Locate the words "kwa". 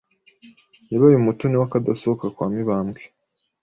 2.35-2.47